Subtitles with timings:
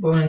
[0.00, 0.28] Bom,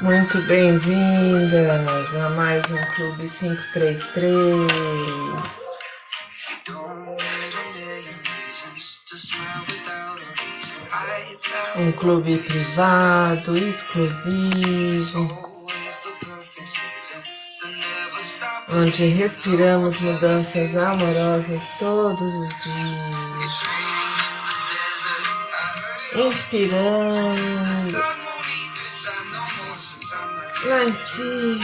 [0.00, 4.54] muito bem-vindas a mais um Clube 533.
[11.76, 15.26] Um clube privado, exclusivo,
[18.74, 23.35] onde respiramos mudanças amorosas todos os dias.
[26.16, 27.92] Inspirando
[30.64, 31.60] lá em cima.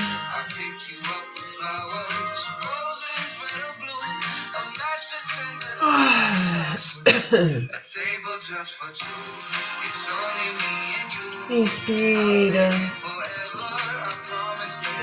[5.80, 6.72] Ah.
[11.50, 12.70] Inspira,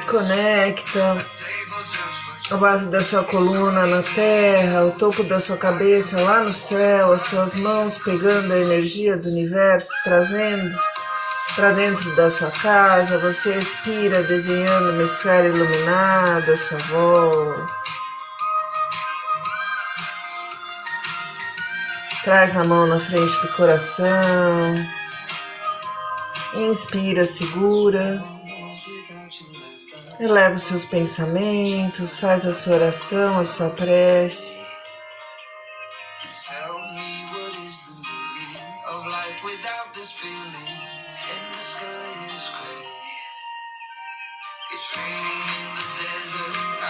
[0.07, 1.17] conecta
[2.51, 7.13] a base da sua coluna na terra, o topo da sua cabeça lá no céu,
[7.13, 10.75] as suas mãos pegando a energia do universo, trazendo
[11.55, 13.19] para dentro da sua casa.
[13.19, 17.71] Você expira desenhando uma esfera iluminada sua volta.
[22.23, 24.75] Traz a mão na frente do coração.
[26.55, 28.38] Inspira, segura.
[30.19, 34.59] Eleva os seus pensamentos, faz a sua oração, a sua prece.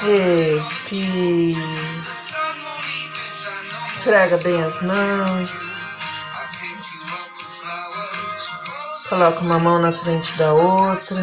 [0.01, 1.55] Respire.
[3.95, 5.51] Esfrega bem as mãos.
[9.07, 11.21] Coloca uma mão na frente da outra.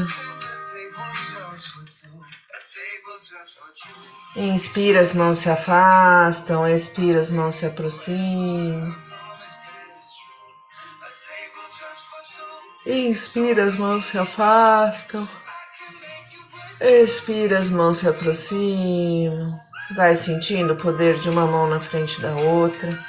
[4.37, 8.95] Inspira, as mãos se afastam, expira, as mãos se aproximam.
[12.85, 15.27] Inspira, as mãos se afastam.
[16.83, 19.59] Expira, as mãos se aproximam.
[19.97, 23.03] Vai sentindo o poder de uma mão na frente da outra.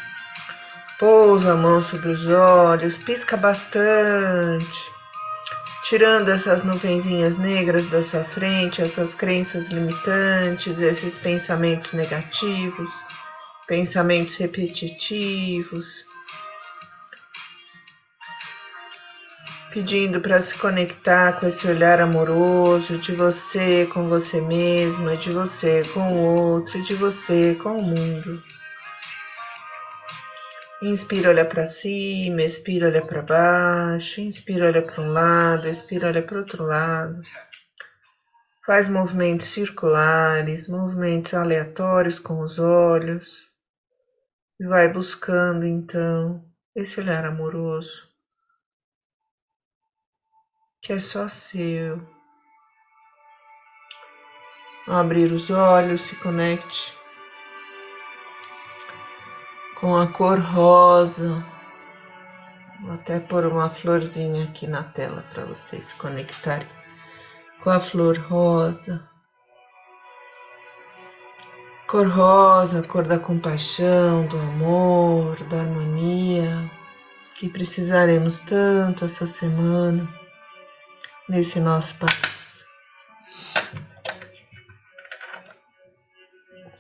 [0.97, 4.96] Pousa a mão sobre os olhos, pisca bastante
[5.87, 12.89] tirando essas nuvenzinhas negras da sua frente, essas crenças limitantes, esses pensamentos negativos,
[13.67, 16.05] pensamentos repetitivos,
[19.71, 25.85] pedindo para se conectar com esse olhar amoroso de você com você mesma, de você
[25.93, 28.43] com o outro, de você com o mundo.
[30.79, 36.21] Inspira, olha para cima, expira, olha para baixo, inspira, olha para um lado, expira, olha
[36.21, 37.19] para outro lado.
[38.63, 43.47] Faz movimentos circulares, movimentos aleatórios com os olhos.
[44.59, 46.45] E vai buscando então
[46.75, 48.07] esse olhar amoroso,
[50.83, 51.99] que é só seu.
[54.85, 56.95] Ao abrir os olhos, se conecte
[59.87, 61.45] com a cor rosa.
[62.81, 66.67] Vou até pôr uma florzinha aqui na tela para vocês se conectarem
[67.63, 69.09] com a flor rosa.
[71.87, 76.69] Cor rosa, cor da compaixão, do amor, da harmonia,
[77.35, 80.05] que precisaremos tanto essa semana
[81.29, 82.36] nesse nosso país.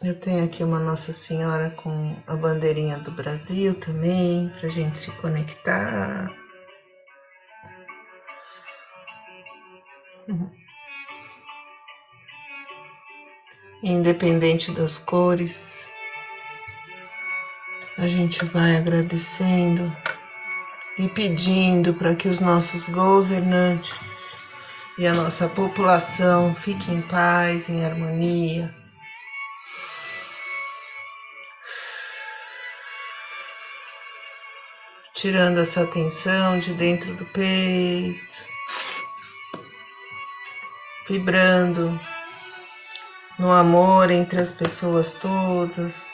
[0.07, 5.11] Eu tenho aqui uma Nossa Senhora com a bandeirinha do Brasil também, para gente se
[5.11, 6.31] conectar.
[13.83, 15.85] Independente das cores,
[17.97, 19.93] a gente vai agradecendo
[20.97, 24.37] e pedindo para que os nossos governantes
[24.97, 28.73] e a nossa população fiquem em paz, em harmonia
[35.17, 38.37] tirando essa tensão de dentro do peito,
[41.09, 41.99] vibrando
[43.39, 46.11] no amor entre as pessoas todas.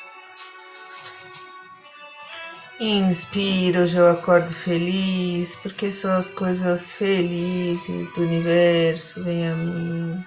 [2.79, 10.25] Inspira, hoje eu acordo feliz, porque só as coisas felizes do universo vêm a mim.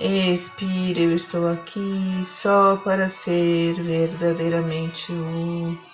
[0.00, 5.93] Expira, eu estou aqui só para ser verdadeiramente útil.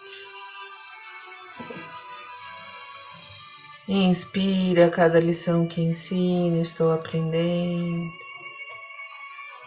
[3.93, 8.09] Inspira cada lição que ensino, estou aprendendo.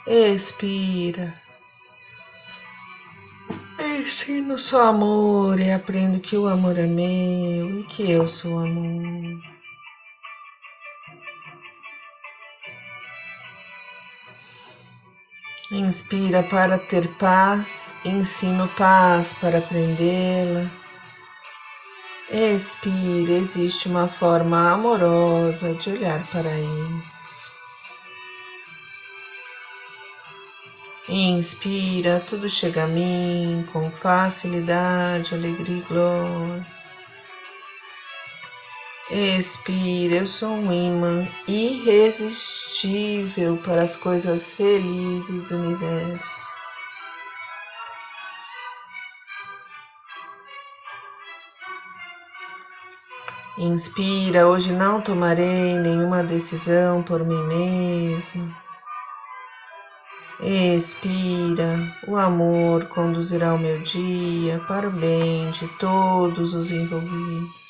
[0.07, 1.33] Expira.
[3.77, 9.41] ensino só amor e aprendo que o amor é meu e que eu sou amor.
[15.69, 20.82] Inspira para ter paz, ensino paz para aprendê-la.
[22.31, 27.03] Expira, existe uma forma amorosa de olhar para ele.
[31.09, 36.65] Inspira, tudo chega a mim com facilidade, alegria e glória.
[39.11, 46.52] Expira, eu sou um imã irresistível para as coisas felizes do universo.
[53.57, 58.55] Inspira, hoje não tomarei nenhuma decisão por mim mesmo.
[60.39, 61.77] Expira,
[62.07, 67.63] o amor conduzirá o meu dia para o bem de todos os envolvidos.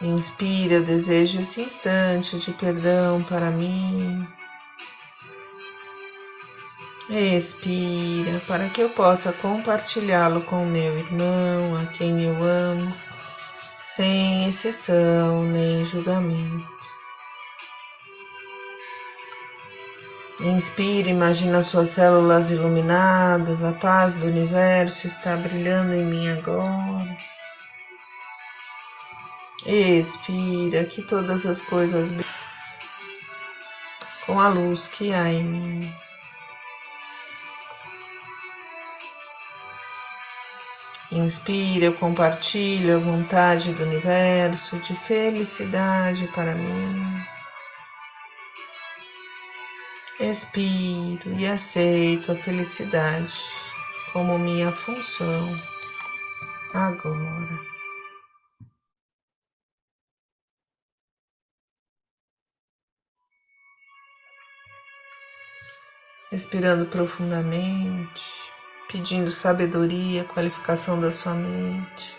[0.00, 4.26] Inspira, desejo esse instante de perdão para mim.
[7.10, 12.94] Expira, para que eu possa compartilhá-lo com meu irmão, a quem eu amo,
[13.80, 16.68] sem exceção nem julgamento.
[20.40, 27.16] Inspire, imagina suas células iluminadas, a paz do universo está brilhando em mim agora.
[29.64, 32.12] Expira, que todas as coisas
[34.26, 36.07] com a luz que há em mim.
[41.10, 47.24] Inspira, eu compartilho a vontade do universo de felicidade para mim.
[50.20, 53.40] Expiro e aceito a felicidade
[54.12, 55.48] como minha função
[56.74, 57.58] agora.
[66.30, 68.22] Respirando profundamente,
[68.90, 72.16] pedindo sabedoria, qualificação da sua mente,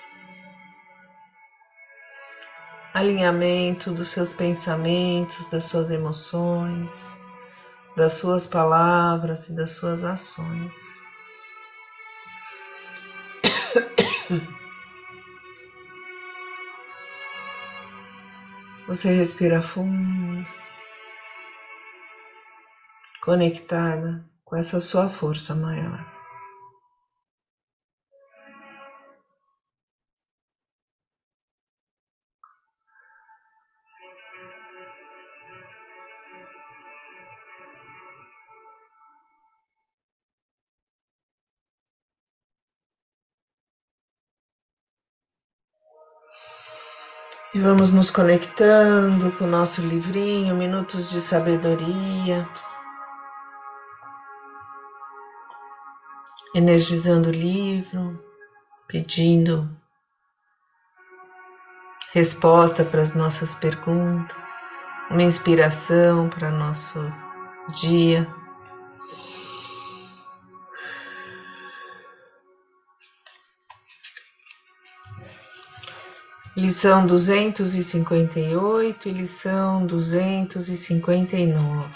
[2.93, 7.19] alinhamento dos seus pensamentos, das suas emoções
[7.99, 10.79] das suas palavras e das suas ações.
[18.87, 20.47] Você respira fundo,
[23.21, 26.18] conectada com essa sua força maior.
[47.59, 52.47] E vamos nos conectando com o nosso livrinho, Minutos de Sabedoria.
[56.55, 58.17] Energizando o livro,
[58.87, 59.69] pedindo
[62.13, 64.37] resposta para as nossas perguntas,
[65.11, 66.97] uma inspiração para nosso
[67.73, 68.25] dia.
[81.47, 81.89] Nove.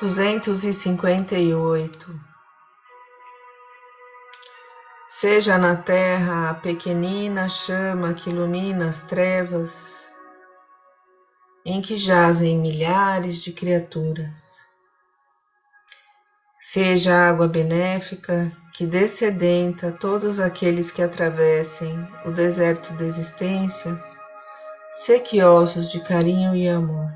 [0.00, 2.14] Duzentos e cinquenta e oito.
[5.08, 10.08] Seja na terra a pequenina chama que ilumina as trevas,
[11.64, 14.67] em que jazem milhares de criaturas.
[16.70, 23.98] Seja água benéfica que descedenta todos aqueles que atravessem o deserto da existência,
[24.90, 27.10] sequiosos de carinho e amor.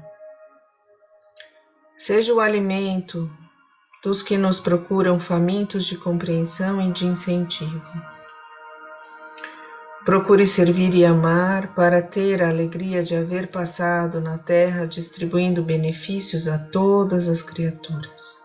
[1.94, 3.30] Seja o alimento
[4.02, 8.02] dos que nos procuram famintos de compreensão e de incentivo.
[10.06, 16.48] Procure servir e amar para ter a alegria de haver passado na terra distribuindo benefícios
[16.48, 18.41] a todas as criaturas.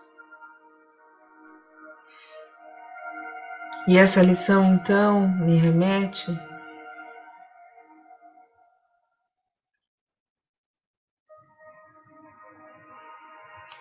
[3.88, 6.38] E essa lição então me remete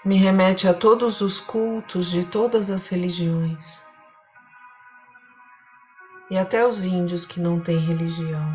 [0.06, 3.82] me remete a todos os cultos de todas as religiões
[6.32, 8.50] e até os índios que não têm religião.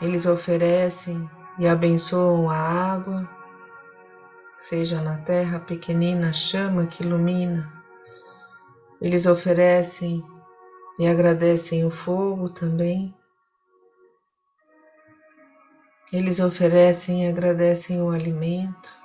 [0.00, 3.28] Eles oferecem e abençoam a água,
[4.56, 7.77] seja na terra pequenina chama que ilumina.
[9.00, 10.24] Eles oferecem
[10.98, 13.14] e agradecem o fogo também.
[16.12, 18.96] Eles oferecem e agradecem o alimento.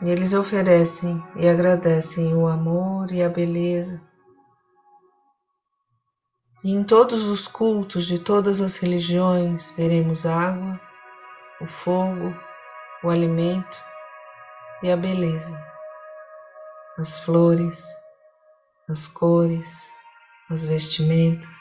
[0.00, 4.00] Eles oferecem e agradecem o amor e a beleza.
[6.64, 10.80] E em todos os cultos de todas as religiões veremos água,
[11.60, 12.32] o fogo,
[13.02, 13.76] o alimento
[14.82, 15.60] e a beleza,
[16.96, 17.84] as flores,
[18.88, 19.86] as cores,
[20.50, 21.58] as vestimentas.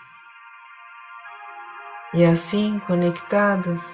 [2.13, 3.91] E assim conectadas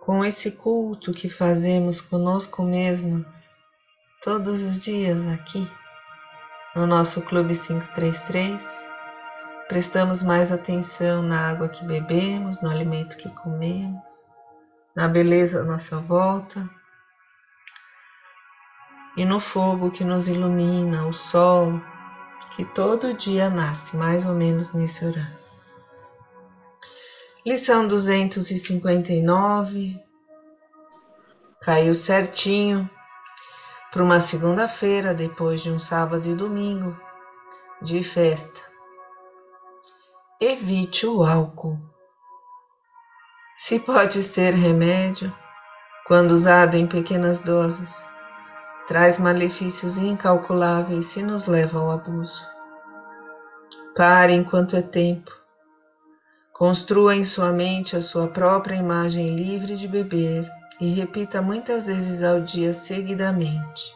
[0.00, 3.48] com esse culto que fazemos conosco mesmas
[4.22, 5.70] todos os dias aqui
[6.78, 8.62] no nosso Clube 533,
[9.68, 14.08] prestamos mais atenção na água que bebemos, no alimento que comemos,
[14.94, 16.68] na beleza à nossa volta
[19.16, 21.80] e no fogo que nos ilumina, o sol
[22.54, 25.38] que todo dia nasce mais ou menos nesse horário.
[27.46, 30.00] Lição 259
[31.60, 32.90] caiu certinho
[33.90, 36.94] para uma segunda-feira, depois de um sábado e domingo
[37.80, 38.60] de festa.
[40.40, 41.78] Evite o álcool.
[43.58, 45.34] Se pode ser remédio,
[46.06, 47.92] quando usado em pequenas doses,
[48.86, 52.40] traz malefícios incalculáveis se nos leva ao abuso.
[53.96, 55.38] Pare enquanto é tempo
[56.58, 60.50] Construa em sua mente a sua própria imagem livre de beber
[60.80, 63.94] e repita muitas vezes ao dia seguidamente: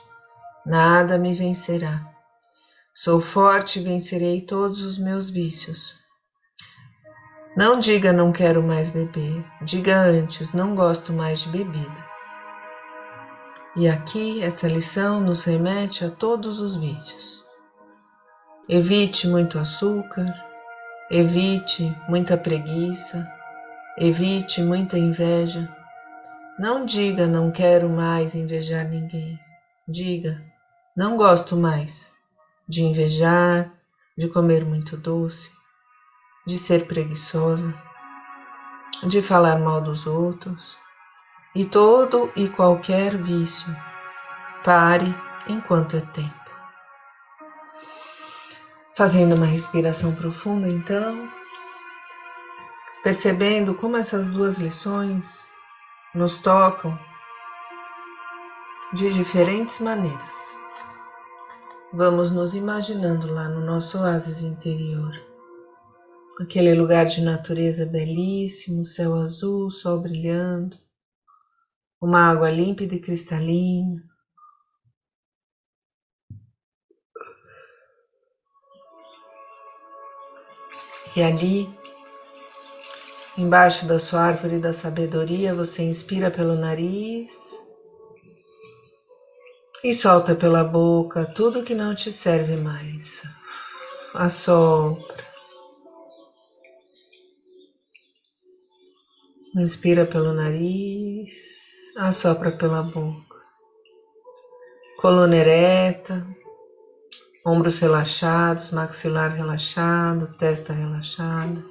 [0.64, 2.04] Nada me vencerá.
[2.94, 6.01] Sou forte e vencerei todos os meus vícios.
[7.56, 12.12] Não diga não quero mais beber, diga antes não gosto mais de bebida.
[13.76, 17.42] E aqui essa lição nos remete a todos os vícios.
[18.68, 20.34] Evite muito açúcar,
[21.14, 23.30] Evite muita preguiça,
[23.98, 25.68] evite muita inveja.
[26.58, 29.38] Não diga não quero mais invejar ninguém.
[29.86, 30.42] Diga
[30.96, 32.10] não gosto mais
[32.66, 33.70] de invejar,
[34.16, 35.50] de comer muito doce,
[36.44, 37.74] de ser preguiçosa,
[39.04, 40.76] de falar mal dos outros
[41.54, 43.74] e todo e qualquer vício.
[44.64, 45.14] Pare
[45.48, 46.42] enquanto é tempo.
[48.94, 51.28] Fazendo uma respiração profunda, então,
[53.02, 55.44] percebendo como essas duas lições
[56.14, 56.96] nos tocam
[58.92, 60.52] de diferentes maneiras.
[61.92, 65.31] Vamos nos imaginando lá no nosso oásis interior,
[66.40, 70.76] aquele lugar de natureza belíssimo, céu azul, sol brilhando,
[72.00, 74.02] uma água límpida e cristalina,
[81.14, 81.68] E ali,
[83.36, 87.54] embaixo da sua árvore da sabedoria, você inspira pelo nariz
[89.84, 93.22] e solta pela boca tudo que não te serve mais.
[94.14, 95.31] Assopra.
[99.54, 103.36] Inspira pelo nariz, assopra pela boca.
[104.98, 106.26] Coluna ereta,
[107.44, 111.62] ombros relaxados, maxilar relaxado, testa relaxada,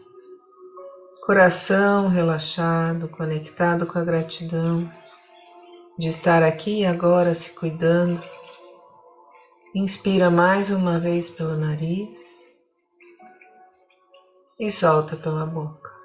[1.25, 4.87] coração relaxado, conectado com a gratidão
[5.97, 8.21] de estar aqui e agora se cuidando.
[9.73, 12.47] Inspira mais uma vez pelo nariz
[14.59, 16.00] e solta pela boca.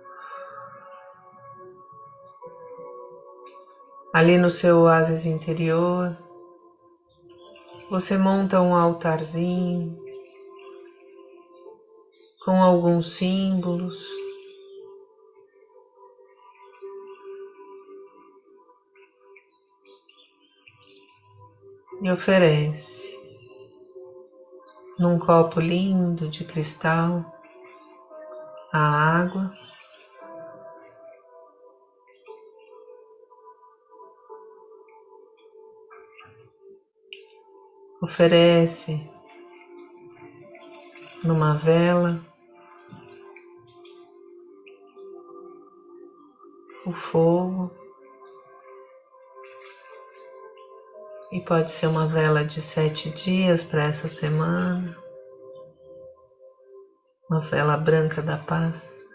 [4.16, 6.16] Ali no seu oásis interior,
[7.90, 9.94] você monta um altarzinho
[12.42, 14.02] com alguns símbolos.
[22.00, 23.14] E oferece
[24.98, 27.22] num copo lindo de cristal
[28.72, 28.78] a
[29.20, 29.65] água
[38.00, 39.08] oferece
[41.24, 42.20] numa vela
[46.86, 47.70] o fogo
[51.32, 54.96] e pode ser uma vela de sete dias para essa semana.
[57.28, 59.05] uma vela branca da paz.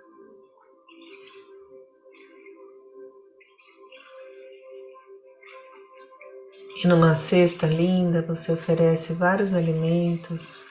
[6.83, 10.70] E numa cesta linda você oferece vários alimentos.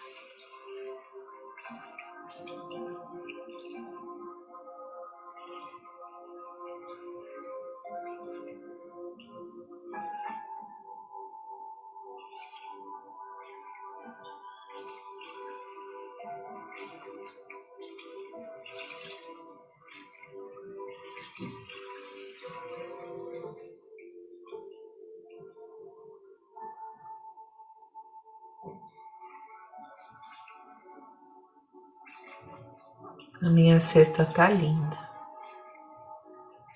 [33.91, 34.97] Cesta tá linda.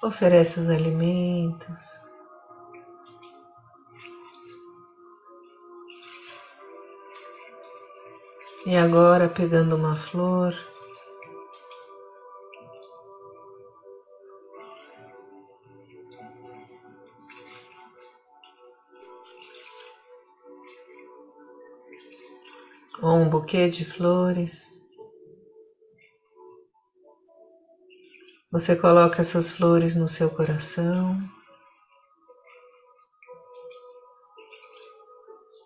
[0.03, 2.01] Oferece os alimentos.
[8.67, 10.53] E agora pegando uma flor,
[23.01, 24.74] ou um buquê de flores.
[28.55, 31.19] Você coloca essas flores no seu coração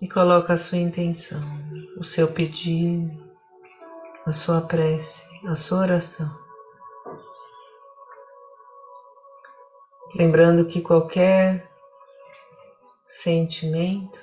[0.00, 1.42] e coloca a sua intenção,
[1.99, 3.11] o seu pedido,
[4.25, 6.35] a sua prece, a sua oração.
[10.14, 11.71] Lembrando que qualquer
[13.07, 14.23] sentimento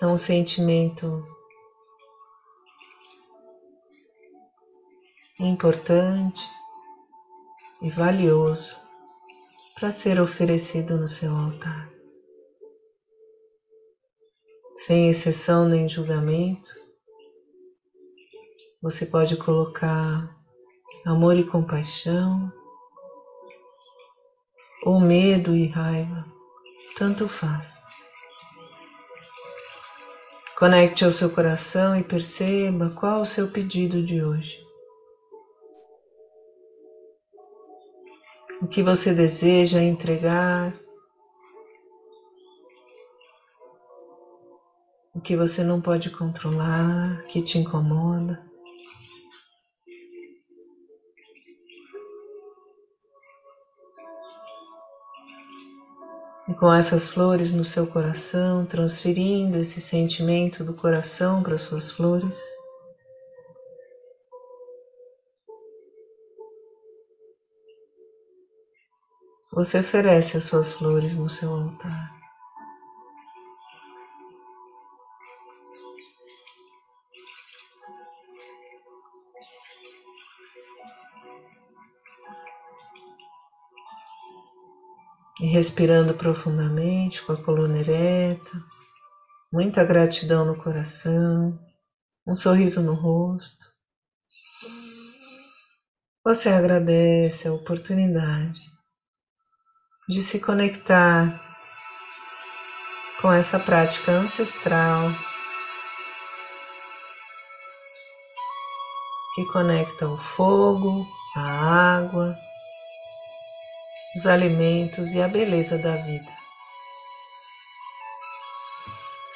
[0.00, 1.24] é um sentimento
[5.40, 6.48] importante
[7.80, 8.76] e valioso
[9.74, 11.90] para ser oferecido no seu altar.
[14.74, 16.70] Sem exceção nem julgamento,
[18.80, 20.36] você pode colocar
[21.06, 22.52] amor e compaixão,
[24.84, 26.26] ou medo e raiva,
[26.96, 27.82] tanto faz.
[30.56, 34.71] Conecte ao seu coração e perceba qual o seu pedido de hoje.
[38.62, 40.72] O que você deseja entregar,
[45.12, 48.40] o que você não pode controlar, que te incomoda.
[56.48, 62.40] E com essas flores no seu coração, transferindo esse sentimento do coração para suas flores.
[69.54, 72.10] Você oferece as suas flores no seu altar.
[85.38, 88.52] E respirando profundamente com a coluna ereta,
[89.52, 91.60] muita gratidão no coração,
[92.26, 93.66] um sorriso no rosto.
[96.24, 98.71] Você agradece a oportunidade
[100.08, 101.40] de se conectar
[103.20, 105.12] com essa prática ancestral
[109.34, 112.36] que conecta o fogo, a água,
[114.16, 116.30] os alimentos e a beleza da vida.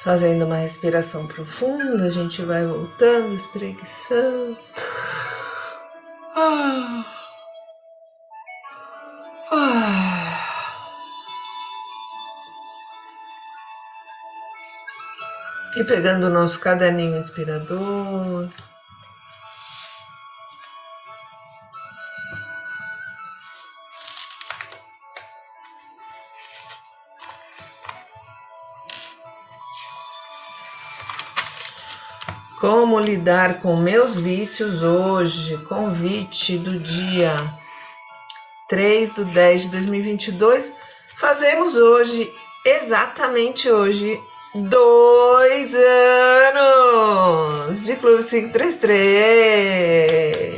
[0.03, 4.57] Fazendo uma respiração profunda, a gente vai voltando, espreguiçando.
[6.35, 7.16] Ah.
[15.77, 18.49] E pegando o nosso caderninho inspirador.
[32.59, 35.57] Como lidar com meus vícios hoje?
[35.69, 37.35] Convite do dia
[38.67, 40.73] 3 de 10 de 2022.
[41.17, 42.33] Fazemos hoje,
[42.65, 44.19] exatamente hoje,
[44.55, 45.75] dois
[46.55, 50.57] anos de Clube 533.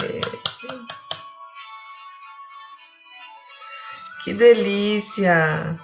[4.24, 5.80] Que delícia!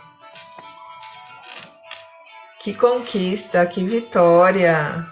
[2.60, 5.06] Que conquista, que vitória!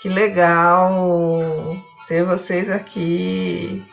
[0.00, 1.76] Que legal
[2.06, 3.84] ter vocês aqui.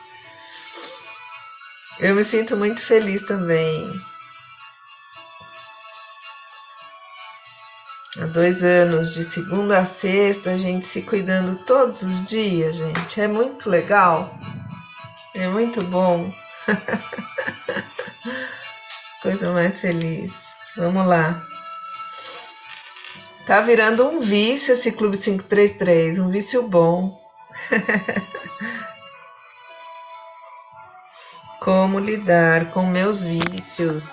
[2.00, 3.92] Eu me sinto muito feliz também.
[8.18, 13.20] Há dois anos, de segunda a sexta, a gente se cuidando todos os dias, gente.
[13.20, 14.34] É muito legal.
[15.34, 16.34] É muito bom.
[19.22, 20.32] Coisa mais feliz.
[20.78, 21.46] Vamos lá.
[23.46, 27.22] Tá virando um vício esse Clube 533, um vício bom.
[31.60, 34.06] Como lidar com meus vícios?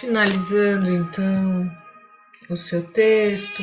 [0.00, 1.76] Finalizando então
[2.48, 3.60] o seu texto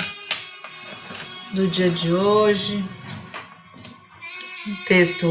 [1.53, 2.83] do dia de hoje,
[4.67, 5.25] um texto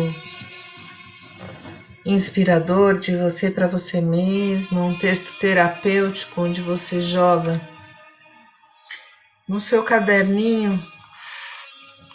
[2.07, 7.61] inspirador de você para você mesmo, um texto terapêutico onde você joga
[9.47, 10.83] no seu caderninho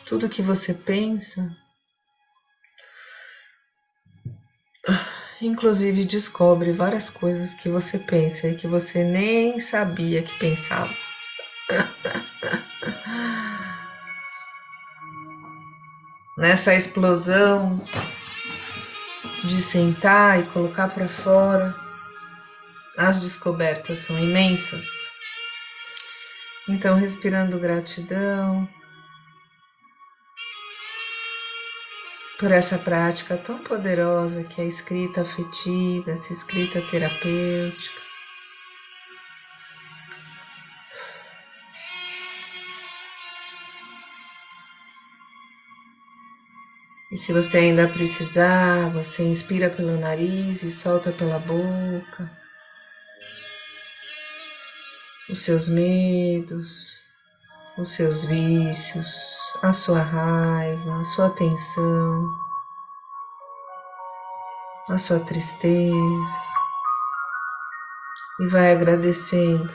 [0.07, 1.55] tudo que você pensa,
[5.41, 10.93] inclusive descobre várias coisas que você pensa e que você nem sabia que pensava.
[16.37, 17.81] Nessa explosão
[19.43, 21.75] de sentar e colocar para fora,
[22.97, 24.87] as descobertas são imensas.
[26.67, 28.69] Então, respirando gratidão,
[32.39, 37.99] por essa prática tão poderosa que é a escrita afetiva, essa escrita terapêutica.
[47.11, 52.31] E se você ainda precisar, você inspira pelo nariz e solta pela boca.
[55.29, 56.99] Os seus medos,
[57.77, 59.09] os seus vícios,
[59.61, 62.33] a sua raiva, a sua tensão,
[64.87, 66.49] a sua tristeza.
[68.39, 69.73] E vai agradecendo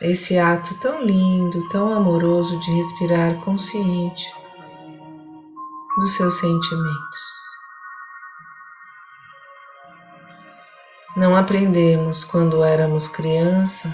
[0.00, 4.32] esse ato tão lindo, tão amoroso de respirar consciente
[5.98, 7.36] dos seus sentimentos.
[11.16, 13.92] Não aprendemos quando éramos criança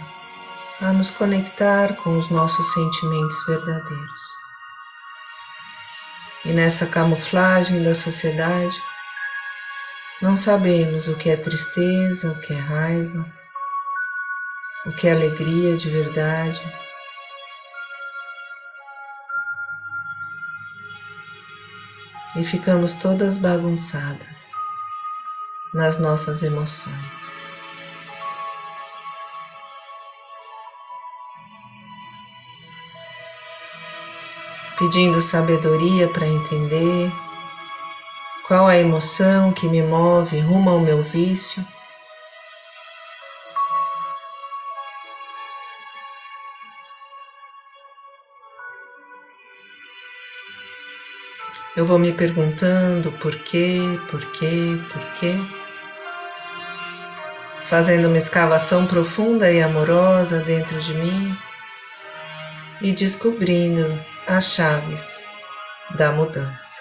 [0.83, 4.42] a nos conectar com os nossos sentimentos verdadeiros.
[6.45, 8.77] E nessa camuflagem da sociedade,
[10.21, 13.27] não sabemos o que é tristeza, o que é raiva,
[14.87, 16.61] o que é alegria de verdade
[22.37, 24.51] e ficamos todas bagunçadas
[25.75, 26.97] nas nossas emoções.
[34.83, 37.09] Pedindo sabedoria para entender
[38.49, 41.65] qual a emoção que me move rumo ao meu vício
[51.77, 53.79] Eu vou me perguntando por quê,
[54.11, 55.37] por quê, por quê.
[57.67, 61.39] Fazendo uma escavação profunda e amorosa dentro de mim
[62.81, 65.27] e descobrindo as chaves
[65.97, 66.81] da mudança.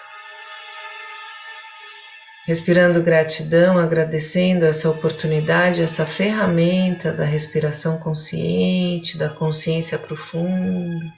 [2.46, 11.12] Respirando gratidão, agradecendo essa oportunidade, essa ferramenta da respiração consciente, da consciência profunda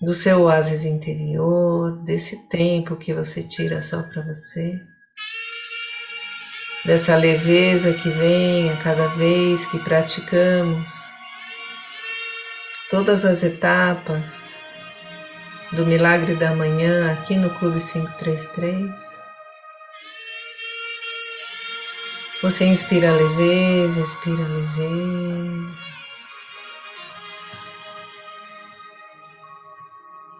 [0.00, 4.78] do seu oásis interior, desse tempo que você tira só para você,
[6.84, 11.15] dessa leveza que vem a cada vez que praticamos
[12.90, 14.56] todas as etapas
[15.72, 19.16] do Milagre da Manhã aqui no Clube 533.
[22.42, 25.86] Você inspira leveza, expira leveza.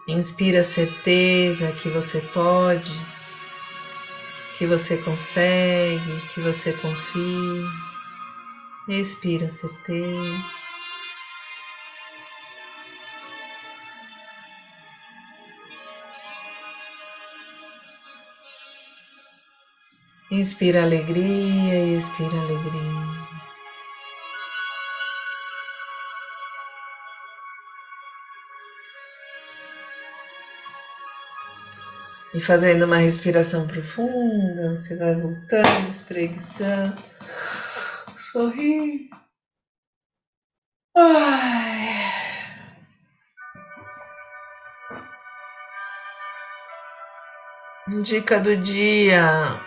[0.07, 3.05] Inspira certeza que você pode,
[4.57, 7.67] que você consegue, que você confia.
[8.87, 10.66] Expira certeza.
[20.29, 23.17] Inspira alegria e expira alegria.
[32.33, 37.01] E fazendo uma respiração profunda, você vai voltando, espreguiçando,
[38.17, 39.09] sorri.
[40.93, 41.87] Ai.
[48.03, 49.66] Dica do dia.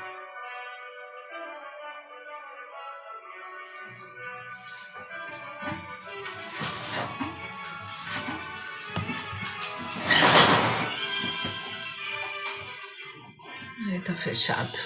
[14.30, 14.78] Fechado.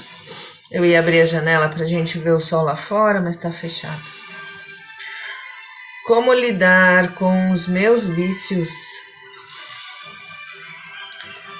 [0.70, 3.52] Eu ia abrir a janela para a gente ver o sol lá fora, mas tá
[3.52, 4.02] fechado.
[6.06, 8.70] Como lidar com os meus vícios?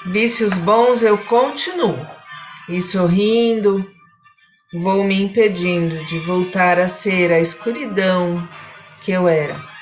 [0.07, 2.05] Vícios bons eu continuo
[2.69, 3.89] e sorrindo,
[4.73, 8.47] vou me impedindo de voltar a ser a escuridão
[9.01, 9.75] que eu era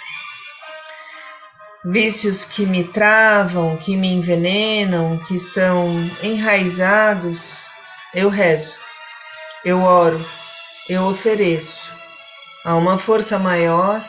[1.85, 5.89] vícios que me travam, que me envenenam, que estão
[6.21, 7.57] enraizados,
[8.13, 8.79] eu rezo,
[9.65, 10.23] eu oro,
[10.87, 11.91] eu ofereço.
[12.63, 14.03] A uma força maior.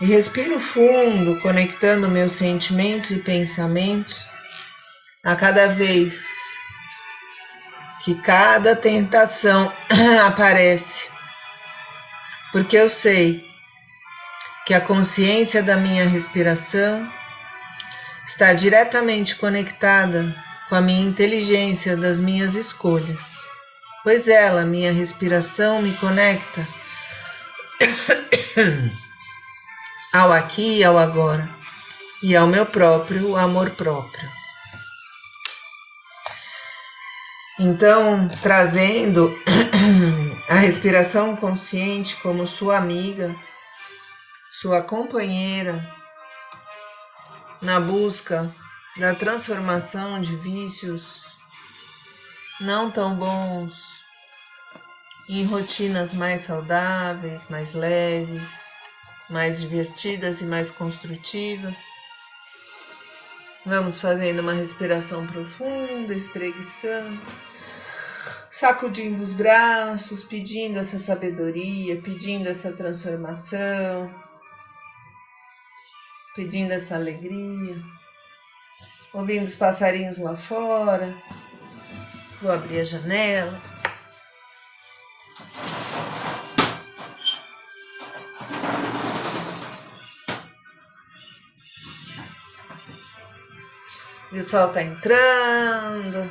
[0.00, 4.26] E respiro fundo, conectando meus sentimentos e pensamentos
[5.24, 6.26] a cada vez
[8.04, 9.72] que cada tentação
[10.24, 11.08] aparece,
[12.52, 13.44] porque eu sei
[14.66, 17.10] que a consciência da minha respiração
[18.26, 20.34] está diretamente conectada
[20.68, 23.36] com a minha inteligência das minhas escolhas,
[24.02, 26.66] pois ela, minha respiração, me conecta
[30.12, 31.48] ao aqui e ao agora
[32.22, 34.30] e ao meu próprio amor próprio.
[37.58, 39.34] Então, trazendo
[40.48, 43.34] a respiração consciente como sua amiga,
[44.52, 45.86] sua companheira
[47.62, 48.54] na busca
[48.96, 51.26] da transformação de vícios
[52.58, 54.02] não tão bons
[55.28, 58.48] em rotinas mais saudáveis, mais leves,
[59.28, 61.78] mais divertidas e mais construtivas.
[63.66, 67.20] Vamos fazendo uma respiração profunda, espreguiçando,
[68.50, 74.10] sacudindo os braços, pedindo essa sabedoria, pedindo essa transformação,
[76.34, 77.76] pedindo essa alegria,
[79.16, 81.14] ouvindo os passarinhos lá fora.
[82.42, 83.58] Vou abrir a janela.
[94.30, 96.30] E o sol tá entrando.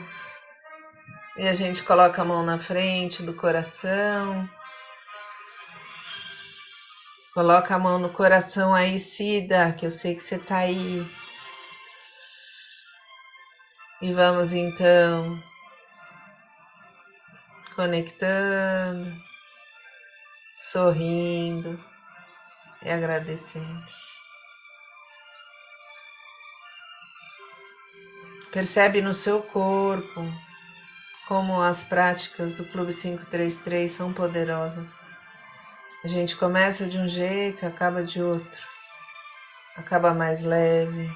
[1.38, 4.48] E a gente coloca a mão na frente do coração.
[7.34, 11.06] Coloca a mão no coração aí, Cida, que eu sei que você tá aí.
[14.06, 15.44] E vamos então
[17.76, 19.12] conectando,
[20.60, 21.84] sorrindo
[22.84, 23.84] e agradecendo.
[28.54, 30.24] Percebe no seu corpo
[31.28, 34.92] como as práticas do Clube 533 são poderosas.
[36.04, 38.62] A gente começa de um jeito acaba de outro.
[39.76, 41.10] Acaba mais leve,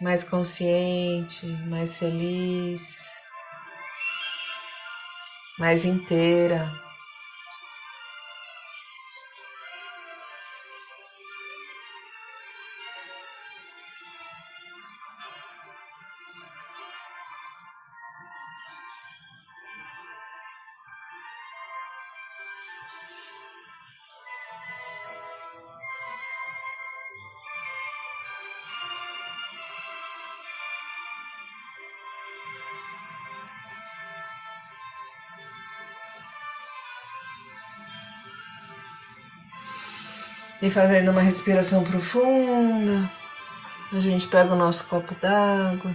[0.00, 3.04] mais consciente, mais feliz,
[5.58, 6.83] mais inteira.
[40.64, 43.10] E fazendo uma respiração profunda,
[43.92, 45.94] a gente pega o nosso copo d'água.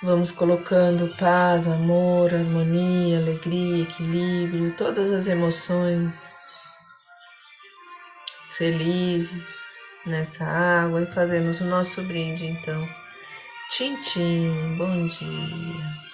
[0.00, 6.52] Vamos colocando paz, amor, harmonia, alegria, equilíbrio, todas as emoções
[8.52, 12.88] felizes nessa água e fazemos o nosso brinde então.
[13.70, 16.09] Tchim, tchim, bom dia.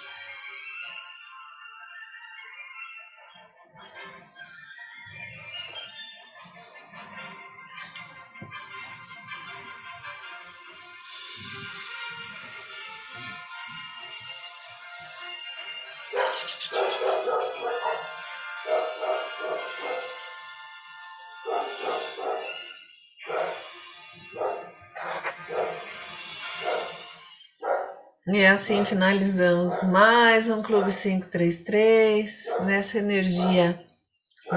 [28.29, 33.79] E assim finalizamos mais um Clube 533 nessa energia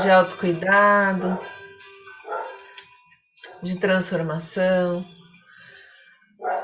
[0.01, 1.39] de autocuidado,
[3.63, 5.07] de transformação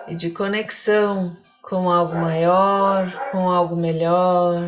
[0.08, 4.62] e de conexão com algo maior, com algo melhor,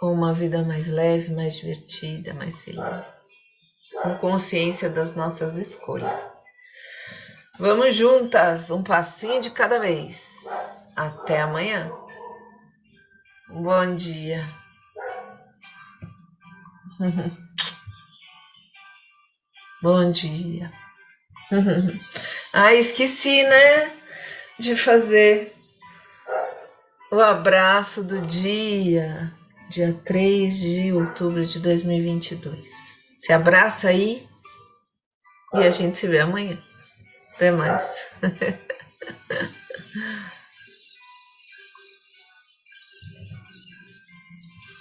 [0.00, 3.04] com uma vida mais leve, mais divertida, mais feliz,
[4.02, 6.22] com consciência das nossas escolhas.
[7.56, 10.31] Vamos juntas, um passinho de cada vez.
[10.94, 11.90] Até amanhã.
[13.48, 14.46] Bom dia.
[19.82, 20.70] Bom dia.
[22.52, 23.90] ah, esqueci, né?
[24.58, 25.52] De fazer
[27.10, 29.32] o abraço do dia,
[29.68, 32.70] dia 3 de outubro de 2022.
[33.16, 34.26] Se abraça aí
[35.54, 36.58] e a gente se vê amanhã.
[37.34, 37.82] Até mais.